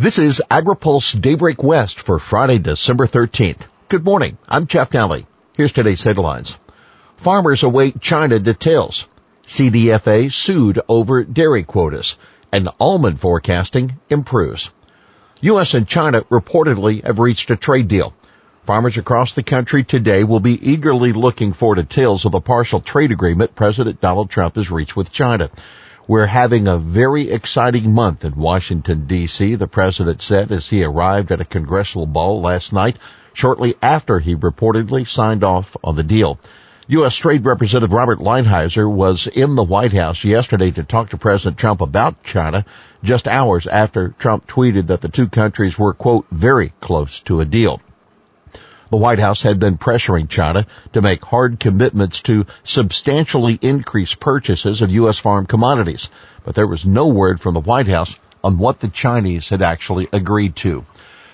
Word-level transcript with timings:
This 0.00 0.18
is 0.18 0.40
AgriPulse 0.50 1.20
Daybreak 1.20 1.62
West 1.62 2.00
for 2.00 2.18
Friday, 2.18 2.56
December 2.56 3.06
13th. 3.06 3.68
Good 3.88 4.02
morning. 4.02 4.38
I'm 4.48 4.66
Jeff 4.66 4.88
Nalley. 4.92 5.26
Here's 5.54 5.72
today's 5.72 6.02
headlines. 6.02 6.56
Farmers 7.18 7.64
await 7.64 8.00
China 8.00 8.38
details. 8.38 9.06
CDFA 9.46 10.32
sued 10.32 10.80
over 10.88 11.22
dairy 11.22 11.64
quotas 11.64 12.16
and 12.50 12.70
almond 12.80 13.20
forecasting 13.20 13.98
improves. 14.08 14.70
U.S. 15.42 15.74
and 15.74 15.86
China 15.86 16.22
reportedly 16.22 17.04
have 17.04 17.18
reached 17.18 17.50
a 17.50 17.56
trade 17.56 17.88
deal. 17.88 18.14
Farmers 18.64 18.96
across 18.96 19.34
the 19.34 19.42
country 19.42 19.84
today 19.84 20.24
will 20.24 20.40
be 20.40 20.70
eagerly 20.72 21.12
looking 21.12 21.52
for 21.52 21.74
details 21.74 22.24
of 22.24 22.32
the 22.32 22.40
partial 22.40 22.80
trade 22.80 23.12
agreement 23.12 23.54
President 23.54 24.00
Donald 24.00 24.30
Trump 24.30 24.56
has 24.56 24.70
reached 24.70 24.96
with 24.96 25.12
China. 25.12 25.50
We're 26.10 26.26
having 26.26 26.66
a 26.66 26.76
very 26.76 27.30
exciting 27.30 27.94
month 27.94 28.24
in 28.24 28.34
Washington 28.34 29.06
DC, 29.06 29.56
the 29.56 29.68
president 29.68 30.22
said 30.22 30.50
as 30.50 30.68
he 30.68 30.82
arrived 30.82 31.30
at 31.30 31.40
a 31.40 31.44
congressional 31.44 32.06
ball 32.06 32.40
last 32.40 32.72
night 32.72 32.98
shortly 33.32 33.76
after 33.80 34.18
he 34.18 34.34
reportedly 34.34 35.08
signed 35.08 35.44
off 35.44 35.76
on 35.84 35.94
the 35.94 36.02
deal. 36.02 36.40
U.S. 36.88 37.14
Trade 37.14 37.44
Representative 37.44 37.92
Robert 37.92 38.18
Lighthizer 38.18 38.92
was 38.92 39.28
in 39.28 39.54
the 39.54 39.62
White 39.62 39.92
House 39.92 40.24
yesterday 40.24 40.72
to 40.72 40.82
talk 40.82 41.10
to 41.10 41.16
President 41.16 41.58
Trump 41.58 41.80
about 41.80 42.24
China 42.24 42.66
just 43.04 43.28
hours 43.28 43.68
after 43.68 44.08
Trump 44.08 44.48
tweeted 44.48 44.88
that 44.88 45.02
the 45.02 45.08
two 45.08 45.28
countries 45.28 45.78
were, 45.78 45.94
quote, 45.94 46.26
very 46.32 46.72
close 46.80 47.20
to 47.20 47.40
a 47.40 47.44
deal. 47.44 47.80
The 48.90 48.96
White 48.96 49.20
House 49.20 49.42
had 49.42 49.60
been 49.60 49.78
pressuring 49.78 50.28
China 50.28 50.66
to 50.94 51.00
make 51.00 51.24
hard 51.24 51.60
commitments 51.60 52.22
to 52.22 52.46
substantially 52.64 53.56
increase 53.62 54.16
purchases 54.16 54.82
of 54.82 54.90
U.S. 54.90 55.16
farm 55.16 55.46
commodities, 55.46 56.10
but 56.42 56.56
there 56.56 56.66
was 56.66 56.84
no 56.84 57.06
word 57.06 57.40
from 57.40 57.54
the 57.54 57.60
White 57.60 57.86
House 57.86 58.18
on 58.42 58.58
what 58.58 58.80
the 58.80 58.88
Chinese 58.88 59.48
had 59.48 59.62
actually 59.62 60.08
agreed 60.12 60.56
to. 60.56 60.84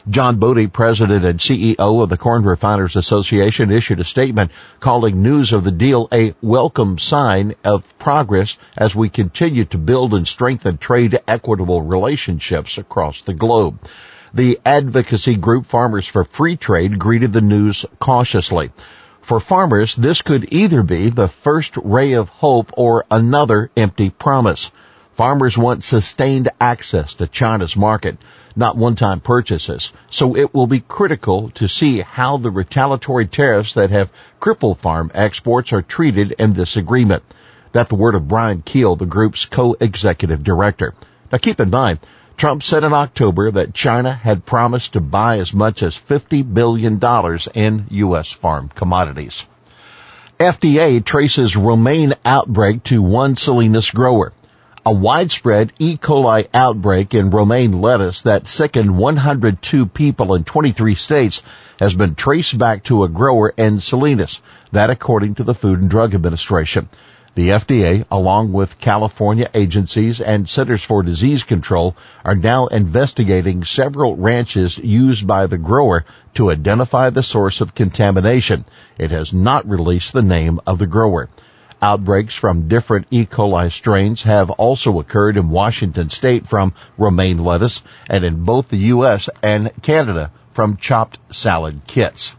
John 0.07 0.37
Bode, 0.37 0.71
president 0.71 1.25
and 1.25 1.41
CEO 1.41 2.03
of 2.03 2.11
the 2.11 2.19
Corn 2.19 2.45
Refiners 2.45 2.95
Association, 2.95 3.73
issued 3.73 4.01
a 4.01 4.05
statement 4.05 4.53
calling 4.79 5.23
news 5.23 5.55
of 5.55 5.65
the 5.65 5.73
deal 5.73 6.09
a 6.13 6.35
welcome 6.43 6.99
sign 6.99 7.55
of 7.65 7.99
progress 7.99 8.59
as 8.77 8.95
we 8.95 9.09
continue 9.09 9.65
to 9.65 9.79
build 9.79 10.13
and 10.13 10.29
strengthen 10.29 10.77
trade 10.77 11.19
equitable 11.27 11.81
relationships 11.81 12.77
across 12.77 13.23
the 13.23 13.33
globe. 13.33 13.79
The 14.37 14.61
advocacy 14.67 15.37
group 15.37 15.65
Farmers 15.65 16.07
for 16.07 16.23
Free 16.23 16.59
Trade 16.59 16.99
greeted 16.99 17.33
the 17.33 17.41
news 17.41 17.87
cautiously. 17.99 18.71
For 19.23 19.41
farmers, 19.41 19.97
this 19.97 20.21
could 20.21 20.53
either 20.53 20.83
be 20.83 21.09
the 21.09 21.29
first 21.29 21.75
ray 21.79 22.13
of 22.13 22.29
hope 22.29 22.71
or 22.77 23.07
another 23.11 23.71
empty 23.79 24.11
promise. 24.11 24.71
Farmers 25.15 25.57
want 25.57 25.85
sustained 25.85 26.51
access 26.61 27.15
to 27.15 27.27
China's 27.27 27.79
market, 27.79 28.19
not 28.55 28.77
one-time 28.77 29.21
purchases. 29.21 29.95
So 30.11 30.37
it 30.37 30.53
will 30.53 30.67
be 30.67 30.81
critical 30.81 31.49
to 31.55 31.67
see 31.67 32.01
how 32.03 32.37
the 32.37 32.51
retaliatory 32.51 33.29
tariffs 33.29 33.73
that 33.73 33.89
have 33.89 34.11
crippled 34.39 34.81
farm 34.81 35.11
exports 35.15 35.73
are 35.73 35.81
treated 35.81 36.33
in 36.33 36.53
this 36.53 36.77
agreement. 36.77 37.23
That's 37.73 37.89
the 37.89 37.95
word 37.95 38.15
of 38.15 38.29
Brian 38.29 38.61
Kuehl, 38.61 38.99
the 38.99 39.07
group's 39.07 39.47
co-executive 39.47 40.45
director. 40.45 40.93
Now 41.33 41.39
keep 41.39 41.59
in 41.59 41.71
mind, 41.71 42.01
Trump 42.37 42.63
said 42.63 42.85
in 42.85 42.93
October 42.93 43.51
that 43.51 43.73
China 43.73 44.13
had 44.13 44.45
promised 44.45 44.93
to 44.93 45.01
buy 45.01 45.39
as 45.39 45.55
much 45.55 45.83
as 45.83 45.97
$50 45.97 46.53
billion 46.53 47.01
in 47.55 47.87
U.S. 47.91 48.31
farm 48.31 48.69
commodities. 48.75 49.47
FDA 50.39 51.03
traces 51.03 51.57
romaine 51.57 52.13
outbreak 52.27 52.85
to 52.85 53.01
one 53.01 53.37
Salinas 53.37 53.91
grower. 53.91 54.35
A 54.85 54.93
widespread 54.93 55.73
E. 55.79 55.97
coli 55.97 56.47
outbreak 56.53 57.15
in 57.15 57.31
romaine 57.31 57.81
lettuce 57.81 58.21
that 58.23 58.47
sickened 58.47 58.99
102 58.99 59.87
people 59.87 60.35
in 60.35 60.45
23 60.45 60.95
states 60.95 61.43
has 61.81 61.97
been 61.97 62.15
traced 62.15 62.59
back 62.59 62.85
to 62.85 63.05
a 63.05 63.09
grower 63.09 63.49
in 63.57 63.81
Salinas. 63.81 64.43
That 64.73 64.91
according 64.91 65.37
to 65.37 65.45
the 65.45 65.55
Food 65.55 65.81
and 65.81 65.89
Drug 65.89 66.15
Administration. 66.15 66.91
The 67.37 67.51
FDA, 67.51 68.07
along 68.11 68.55
with 68.55 68.81
California 68.81 69.51
agencies 69.53 70.23
and 70.23 70.49
Centers 70.49 70.83
for 70.83 71.03
Disease 71.03 71.43
Control, 71.43 71.95
are 72.25 72.35
now 72.35 72.67
investigating 72.69 73.63
several 73.63 74.17
ranches 74.17 74.79
used 74.79 75.27
by 75.27 75.47
the 75.47 75.59
grower 75.59 76.07
to 76.33 76.51
identify 76.51 77.11
the 77.11 77.23
source 77.23 77.61
of 77.61 77.75
contamination. 77.75 78.65
It 78.97 79.11
has 79.11 79.35
not 79.35 79.69
released 79.69 80.15
the 80.15 80.23
name 80.23 80.61
of 80.67 80.79
the 80.79 80.87
grower. 80.87 81.29
Outbreaks 81.83 82.35
from 82.35 82.69
different 82.69 83.07
E. 83.11 83.27
coli 83.27 83.71
strains 83.71 84.23
have 84.23 84.49
also 84.53 84.99
occurred 84.99 85.37
in 85.37 85.51
Washington 85.51 86.09
state 86.09 86.47
from 86.47 86.73
romaine 86.97 87.45
lettuce 87.45 87.83
and 88.09 88.25
in 88.25 88.45
both 88.45 88.69
the 88.69 88.89
U.S. 88.97 89.29
and 89.43 89.71
Canada 89.83 90.31
from 90.55 90.79
chopped 90.79 91.19
salad 91.31 91.83
kits. 91.87 92.35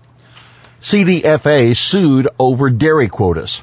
CDFA 0.81 1.77
sued 1.77 2.27
over 2.39 2.71
dairy 2.71 3.09
quotas. 3.09 3.61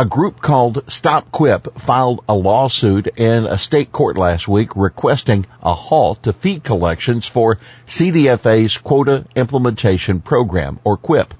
A 0.00 0.06
group 0.06 0.40
called 0.40 0.82
Stop 0.86 1.30
Quip 1.30 1.78
filed 1.78 2.24
a 2.26 2.34
lawsuit 2.34 3.06
in 3.18 3.44
a 3.44 3.58
state 3.58 3.92
court 3.92 4.16
last 4.16 4.48
week 4.48 4.74
requesting 4.74 5.44
a 5.62 5.74
halt 5.74 6.22
to 6.22 6.32
feed 6.32 6.64
collections 6.64 7.26
for 7.26 7.58
CDFA's 7.86 8.78
Quota 8.78 9.26
Implementation 9.36 10.22
Program, 10.22 10.78
or 10.84 10.96
QIP. 10.96 11.32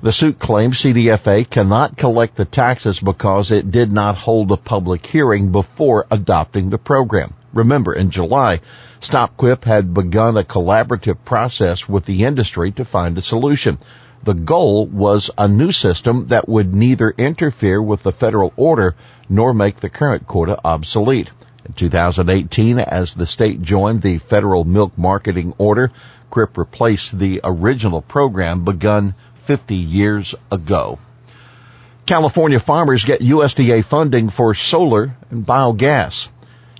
The 0.00 0.12
suit 0.12 0.38
claims 0.38 0.80
CDFA 0.80 1.50
cannot 1.50 1.96
collect 1.96 2.36
the 2.36 2.44
taxes 2.44 3.00
because 3.00 3.50
it 3.50 3.72
did 3.72 3.90
not 3.90 4.14
hold 4.14 4.52
a 4.52 4.56
public 4.56 5.04
hearing 5.04 5.50
before 5.50 6.06
adopting 6.08 6.70
the 6.70 6.78
program. 6.78 7.34
Remember, 7.52 7.92
in 7.92 8.12
July, 8.12 8.60
StopQuip 9.00 9.64
had 9.64 9.92
begun 9.92 10.36
a 10.36 10.44
collaborative 10.44 11.16
process 11.24 11.88
with 11.88 12.04
the 12.04 12.26
industry 12.26 12.70
to 12.70 12.84
find 12.84 13.18
a 13.18 13.22
solution. 13.22 13.78
The 14.24 14.34
goal 14.34 14.86
was 14.86 15.30
a 15.38 15.48
new 15.48 15.72
system 15.72 16.26
that 16.28 16.48
would 16.48 16.74
neither 16.74 17.14
interfere 17.16 17.80
with 17.80 18.02
the 18.02 18.12
federal 18.12 18.52
order 18.56 18.94
nor 19.28 19.54
make 19.54 19.80
the 19.80 19.88
current 19.88 20.26
quota 20.26 20.58
obsolete. 20.64 21.30
In 21.64 21.72
2018, 21.74 22.78
as 22.78 23.14
the 23.14 23.26
state 23.26 23.62
joined 23.62 24.02
the 24.02 24.18
federal 24.18 24.64
milk 24.64 24.96
marketing 24.96 25.54
order, 25.58 25.92
QIP 26.30 26.56
replaced 26.56 27.18
the 27.18 27.40
original 27.44 28.02
program 28.02 28.64
begun 28.64 29.14
50 29.42 29.74
years 29.74 30.34
ago. 30.50 30.98
California 32.06 32.58
farmers 32.58 33.04
get 33.04 33.20
USDA 33.20 33.84
funding 33.84 34.30
for 34.30 34.54
solar 34.54 35.14
and 35.30 35.46
biogas. 35.46 36.28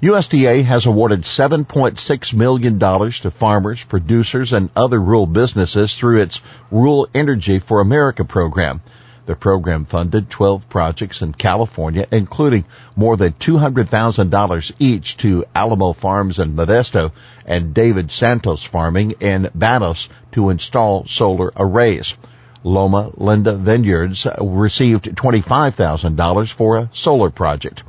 USDA 0.00 0.62
has 0.62 0.86
awarded 0.86 1.22
$7.6 1.22 2.34
million 2.34 2.78
to 2.78 3.31
farmers, 3.32 3.82
producers, 3.82 4.53
and 4.53 4.70
other 4.76 5.00
rural 5.00 5.26
businesses 5.26 5.97
through 5.97 6.20
its 6.20 6.41
Rural 6.70 7.09
Energy 7.14 7.59
for 7.59 7.81
America 7.81 8.25
program. 8.25 8.81
The 9.26 9.34
program 9.34 9.86
funded 9.86 10.31
12 10.31 10.69
projects 10.69 11.20
in 11.20 11.32
California, 11.32 12.06
including 12.12 12.64
more 12.94 13.16
than 13.16 13.32
$200,000 13.32 14.72
each 14.78 15.16
to 15.16 15.44
Alamo 15.53 15.92
Farms 15.94 16.38
in 16.38 16.54
Modesto 16.54 17.10
and 17.44 17.75
David 17.75 18.12
Santos 18.12 18.62
Farming 18.62 19.15
in 19.19 19.50
Banos 19.53 20.09
to 20.30 20.50
install 20.50 21.09
solar 21.09 21.50
arrays. 21.56 22.15
Loma 22.62 23.10
Linda 23.16 23.56
Vineyards 23.56 24.28
received 24.41 25.06
$25,000 25.06 26.53
for 26.53 26.76
a 26.76 26.91
solar 26.92 27.30
project. 27.30 27.82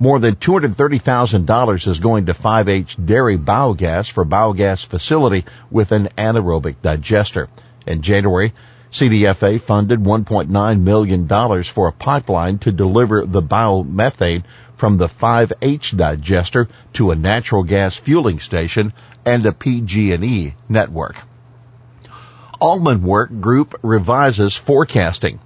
More 0.00 0.18
than 0.18 0.34
$230,000 0.36 1.86
is 1.86 1.98
going 2.00 2.26
to 2.26 2.34
5H 2.34 3.06
Dairy 3.06 3.38
Biogas 3.38 4.10
for 4.10 4.24
biogas 4.24 4.84
facility 4.84 5.44
with 5.70 5.92
an 5.92 6.08
anaerobic 6.18 6.76
digester. 6.82 7.48
In 7.86 8.02
January, 8.02 8.52
CDFA 8.90 9.60
funded 9.60 10.00
$1.9 10.00 10.80
million 10.80 11.64
for 11.64 11.88
a 11.88 11.92
pipeline 11.92 12.58
to 12.58 12.72
deliver 12.72 13.24
the 13.24 13.42
biomethane 13.42 14.44
from 14.76 14.98
the 14.98 15.08
5H 15.08 15.96
digester 15.96 16.68
to 16.94 17.10
a 17.10 17.16
natural 17.16 17.62
gas 17.62 17.96
fueling 17.96 18.40
station 18.40 18.92
and 19.24 19.46
a 19.46 19.52
PG&E 19.52 20.54
network. 20.68 21.16
Almond 22.60 23.02
Work 23.02 23.40
Group 23.40 23.78
revises 23.82 24.56
forecasting. 24.56 25.38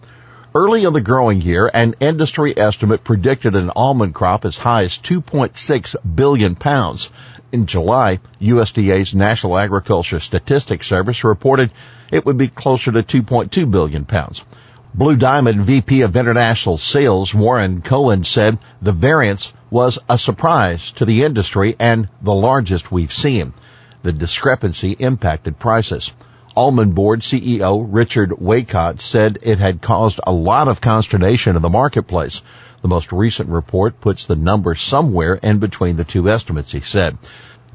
Early 0.60 0.82
in 0.82 0.92
the 0.92 1.00
growing 1.00 1.40
year, 1.40 1.70
an 1.72 1.94
industry 2.00 2.52
estimate 2.58 3.04
predicted 3.04 3.54
an 3.54 3.70
almond 3.76 4.12
crop 4.12 4.44
as 4.44 4.56
high 4.56 4.82
as 4.82 4.98
2.6 4.98 5.94
billion 6.16 6.56
pounds. 6.56 7.12
In 7.52 7.66
July, 7.66 8.18
USDA's 8.42 9.14
National 9.14 9.56
Agriculture 9.56 10.18
Statistics 10.18 10.88
Service 10.88 11.22
reported 11.22 11.70
it 12.10 12.26
would 12.26 12.36
be 12.36 12.48
closer 12.48 12.90
to 12.90 13.04
2.2 13.04 13.70
billion 13.70 14.04
pounds. 14.04 14.44
Blue 14.92 15.14
Diamond 15.14 15.60
VP 15.60 16.00
of 16.00 16.16
International 16.16 16.76
Sales 16.76 17.32
Warren 17.32 17.80
Cohen 17.80 18.24
said 18.24 18.58
the 18.82 18.90
variance 18.90 19.52
was 19.70 20.00
a 20.08 20.18
surprise 20.18 20.90
to 20.96 21.04
the 21.04 21.22
industry 21.22 21.76
and 21.78 22.08
the 22.20 22.34
largest 22.34 22.90
we've 22.90 23.14
seen. 23.14 23.54
The 24.02 24.12
discrepancy 24.12 24.96
impacted 24.98 25.60
prices. 25.60 26.12
Almond 26.56 26.94
Board 26.94 27.20
CEO 27.20 27.86
Richard 27.88 28.30
Waycott 28.30 29.00
said 29.00 29.38
it 29.42 29.58
had 29.58 29.82
caused 29.82 30.20
a 30.26 30.32
lot 30.32 30.68
of 30.68 30.80
consternation 30.80 31.56
in 31.56 31.62
the 31.62 31.68
marketplace. 31.68 32.42
The 32.82 32.88
most 32.88 33.12
recent 33.12 33.48
report 33.48 34.00
puts 34.00 34.26
the 34.26 34.36
number 34.36 34.74
somewhere 34.74 35.34
in 35.34 35.58
between 35.58 35.96
the 35.96 36.04
two 36.04 36.28
estimates, 36.28 36.72
he 36.72 36.80
said. 36.80 37.18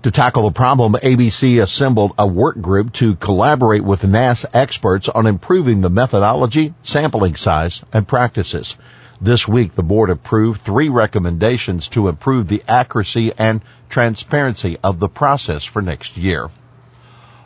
To 0.03 0.11
tackle 0.11 0.43
the 0.43 0.51
problem, 0.51 0.95
ABC 1.01 1.61
assembled 1.61 2.13
a 2.17 2.27
work 2.27 2.59
group 2.59 2.91
to 2.93 3.15
collaborate 3.15 3.83
with 3.83 4.03
NASS 4.03 4.45
experts 4.53 5.07
on 5.07 5.27
improving 5.27 5.79
the 5.79 5.89
methodology, 5.89 6.73
sampling 6.83 7.35
size, 7.37 7.81
and 7.93 8.07
practices. 8.07 8.75
This 9.21 9.47
week, 9.47 9.75
the 9.75 9.83
board 9.83 10.09
approved 10.09 10.61
three 10.61 10.89
recommendations 10.89 11.87
to 11.89 12.09
improve 12.09 12.49
the 12.49 12.63
accuracy 12.67 13.31
and 13.37 13.61
transparency 13.87 14.77
of 14.83 14.99
the 14.99 15.07
process 15.07 15.63
for 15.63 15.81
next 15.81 16.17
year. 16.17 16.49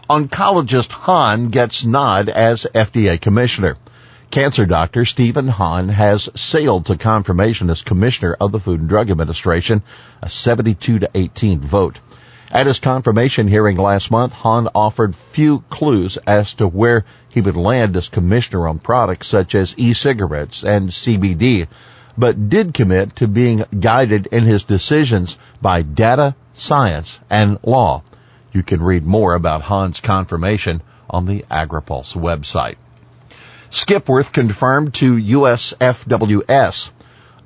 Oncologist 0.09 0.89
Hahn 0.89 1.49
gets 1.49 1.83
nod 1.83 2.29
as 2.29 2.65
FDA 2.73 3.19
commissioner. 3.19 3.75
Cancer 4.31 4.65
doctor 4.65 5.03
Stephen 5.03 5.49
Hahn 5.49 5.89
has 5.89 6.29
sailed 6.33 6.85
to 6.85 6.95
confirmation 6.95 7.69
as 7.69 7.81
commissioner 7.81 8.37
of 8.39 8.53
the 8.53 8.59
Food 8.61 8.79
and 8.79 8.87
Drug 8.87 9.11
Administration, 9.11 9.83
a 10.21 10.29
72 10.29 10.99
to 10.99 11.09
18 11.13 11.59
vote. 11.59 11.99
At 12.49 12.67
his 12.67 12.79
confirmation 12.79 13.49
hearing 13.49 13.75
last 13.75 14.09
month, 14.09 14.31
Hahn 14.31 14.69
offered 14.73 15.13
few 15.13 15.65
clues 15.69 16.15
as 16.25 16.53
to 16.53 16.69
where 16.69 17.03
he 17.27 17.41
would 17.41 17.57
land 17.57 17.97
as 17.97 18.07
commissioner 18.07 18.69
on 18.69 18.79
products 18.79 19.27
such 19.27 19.55
as 19.55 19.75
e-cigarettes 19.75 20.63
and 20.63 20.89
CBD, 20.89 21.67
but 22.17 22.47
did 22.47 22.73
commit 22.73 23.17
to 23.17 23.27
being 23.27 23.65
guided 23.77 24.27
in 24.27 24.45
his 24.45 24.63
decisions 24.63 25.37
by 25.61 25.81
data, 25.81 26.33
science, 26.53 27.19
and 27.29 27.59
law. 27.63 28.03
You 28.57 28.63
can 28.63 28.81
read 28.81 29.05
more 29.05 29.35
about 29.35 29.61
Hahn's 29.61 29.99
confirmation 29.99 30.81
on 31.11 31.27
the 31.27 31.45
AgriPulse 31.51 32.15
website. 32.15 32.77
Skipworth 33.69 34.31
confirmed 34.31 34.95
to 34.95 35.15
USFWS 35.15 36.89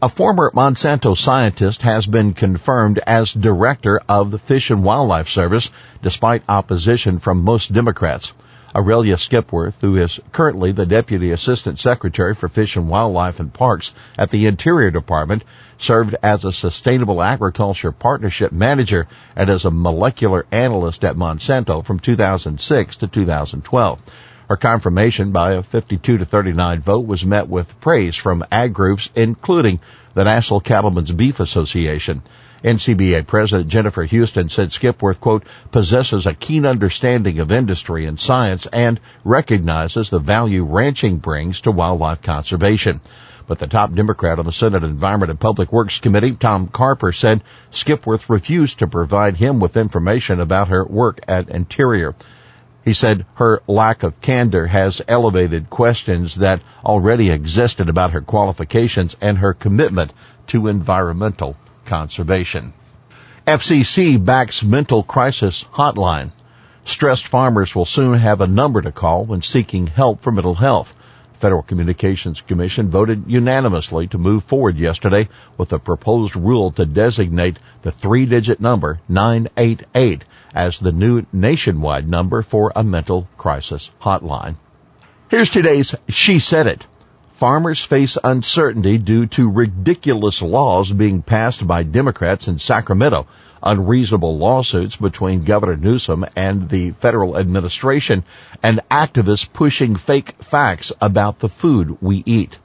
a 0.01 0.07
former 0.07 0.51
Monsanto 0.55 1.17
scientist 1.17 1.81
has 1.81 2.05
been 2.05 2.33
confirmed 2.33 2.99
as 3.05 3.33
director 3.33 4.01
of 4.07 4.31
the 4.31 4.39
Fish 4.39 4.71
and 4.71 4.85
Wildlife 4.85 5.27
Service 5.27 5.69
despite 6.01 6.43
opposition 6.47 7.19
from 7.19 7.43
most 7.43 7.73
Democrats. 7.73 8.31
Aurelia 8.75 9.17
Skipworth, 9.17 9.75
who 9.81 9.97
is 9.97 10.19
currently 10.31 10.71
the 10.71 10.85
Deputy 10.85 11.31
Assistant 11.31 11.79
Secretary 11.79 12.33
for 12.33 12.47
Fish 12.47 12.75
and 12.75 12.87
Wildlife 12.87 13.39
and 13.39 13.53
Parks 13.53 13.93
at 14.17 14.31
the 14.31 14.45
Interior 14.47 14.91
Department, 14.91 15.43
served 15.77 16.15
as 16.23 16.45
a 16.45 16.51
Sustainable 16.51 17.21
Agriculture 17.21 17.91
Partnership 17.91 18.51
Manager 18.51 19.07
and 19.35 19.49
as 19.49 19.65
a 19.65 19.71
molecular 19.71 20.45
analyst 20.51 21.03
at 21.03 21.15
Monsanto 21.15 21.83
from 21.83 21.99
2006 21.99 22.97
to 22.97 23.07
2012. 23.07 23.99
Her 24.47 24.57
confirmation 24.57 25.31
by 25.31 25.53
a 25.53 25.63
52 25.63 26.17
to 26.17 26.25
39 26.25 26.81
vote 26.81 27.07
was 27.07 27.25
met 27.25 27.47
with 27.47 27.79
praise 27.79 28.15
from 28.15 28.43
ag 28.51 28.73
groups, 28.73 29.09
including 29.15 29.79
the 30.13 30.25
National 30.25 30.59
Cattlemen's 30.59 31.11
Beef 31.11 31.39
Association. 31.39 32.21
NCBA 32.63 33.25
President 33.25 33.69
Jennifer 33.69 34.03
Houston 34.03 34.47
said 34.47 34.71
Skipworth, 34.71 35.19
quote, 35.19 35.47
possesses 35.71 36.27
a 36.27 36.35
keen 36.35 36.63
understanding 36.63 37.39
of 37.39 37.51
industry 37.51 38.05
and 38.05 38.19
science 38.19 38.67
and 38.67 38.99
recognizes 39.23 40.11
the 40.11 40.19
value 40.19 40.63
ranching 40.63 41.17
brings 41.17 41.61
to 41.61 41.71
wildlife 41.71 42.21
conservation. 42.21 43.01
But 43.47 43.57
the 43.57 43.65
top 43.65 43.95
Democrat 43.95 44.37
on 44.37 44.45
the 44.45 44.51
Senate 44.51 44.83
Environment 44.83 45.31
and 45.31 45.39
Public 45.39 45.73
Works 45.73 45.99
Committee, 45.99 46.33
Tom 46.33 46.67
Carper, 46.67 47.11
said 47.11 47.43
Skipworth 47.71 48.29
refused 48.29 48.77
to 48.79 48.87
provide 48.87 49.37
him 49.37 49.59
with 49.59 49.75
information 49.75 50.39
about 50.39 50.67
her 50.67 50.85
work 50.85 51.19
at 51.27 51.49
Interior. 51.49 52.13
He 52.85 52.93
said 52.93 53.25
her 53.35 53.63
lack 53.65 54.03
of 54.03 54.21
candor 54.21 54.67
has 54.67 55.01
elevated 55.07 55.71
questions 55.71 56.35
that 56.35 56.61
already 56.85 57.31
existed 57.31 57.89
about 57.89 58.11
her 58.11 58.21
qualifications 58.21 59.15
and 59.19 59.39
her 59.39 59.55
commitment 59.55 60.13
to 60.47 60.67
environmental 60.67 61.57
conservation. 61.91 62.71
FCC 63.45 64.17
backs 64.23 64.63
mental 64.63 65.03
crisis 65.03 65.65
hotline. 65.73 66.31
Stressed 66.85 67.27
farmers 67.27 67.75
will 67.75 67.83
soon 67.83 68.13
have 68.17 68.39
a 68.39 68.47
number 68.47 68.81
to 68.81 68.93
call 68.93 69.25
when 69.25 69.41
seeking 69.41 69.87
help 69.87 70.21
for 70.21 70.31
mental 70.31 70.55
health. 70.55 70.95
Federal 71.33 71.63
Communications 71.63 72.39
Commission 72.39 72.89
voted 72.89 73.25
unanimously 73.27 74.07
to 74.07 74.17
move 74.17 74.45
forward 74.45 74.77
yesterday 74.77 75.27
with 75.57 75.73
a 75.73 75.79
proposed 75.79 76.33
rule 76.37 76.71
to 76.71 76.85
designate 76.85 77.59
the 77.81 77.91
three-digit 77.91 78.61
number 78.61 79.01
988 79.09 80.23
as 80.55 80.79
the 80.79 80.93
new 80.93 81.25
nationwide 81.33 82.07
number 82.07 82.41
for 82.41 82.71
a 82.73 82.85
mental 82.85 83.27
crisis 83.37 83.91
hotline. 84.01 84.55
Here's 85.29 85.49
today's 85.49 85.93
She 86.07 86.39
Said 86.39 86.67
It. 86.67 86.87
Farmers 87.41 87.83
face 87.83 88.19
uncertainty 88.23 88.99
due 88.99 89.25
to 89.25 89.49
ridiculous 89.49 90.43
laws 90.43 90.91
being 90.91 91.23
passed 91.23 91.65
by 91.65 91.81
Democrats 91.81 92.47
in 92.47 92.59
Sacramento, 92.59 93.25
unreasonable 93.63 94.37
lawsuits 94.37 94.95
between 94.95 95.43
Governor 95.43 95.75
Newsom 95.75 96.23
and 96.35 96.69
the 96.69 96.91
federal 96.91 97.35
administration, 97.35 98.25
and 98.61 98.79
activists 98.91 99.51
pushing 99.51 99.95
fake 99.95 100.35
facts 100.43 100.93
about 101.01 101.39
the 101.39 101.49
food 101.49 101.97
we 101.99 102.21
eat. 102.27 102.59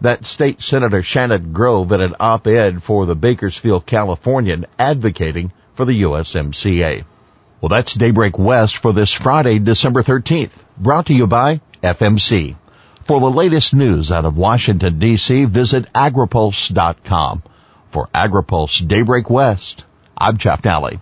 That 0.00 0.26
state 0.26 0.62
Senator 0.62 1.04
Shannon 1.04 1.52
Grove 1.52 1.92
in 1.92 2.00
an 2.00 2.16
op-ed 2.18 2.82
for 2.82 3.06
the 3.06 3.14
Bakersfield 3.14 3.86
Californian 3.86 4.66
advocating 4.80 5.52
for 5.74 5.84
the 5.84 6.02
USMCA. 6.02 7.04
Well, 7.60 7.68
that's 7.68 7.94
Daybreak 7.94 8.36
West 8.36 8.78
for 8.78 8.92
this 8.92 9.12
Friday, 9.12 9.60
December 9.60 10.02
13th, 10.02 10.50
brought 10.76 11.06
to 11.06 11.14
you 11.14 11.28
by 11.28 11.60
FMC. 11.84 12.56
For 13.08 13.20
the 13.20 13.30
latest 13.30 13.72
news 13.72 14.12
out 14.12 14.26
of 14.26 14.36
Washington, 14.36 14.98
D.C., 14.98 15.46
visit 15.46 15.90
agripulse.com. 15.94 17.42
For 17.90 18.06
AgriPulse 18.14 18.86
Daybreak 18.86 19.30
West, 19.30 19.86
I'm 20.18 20.36
Jeff 20.36 20.60
Nalley. 20.60 21.00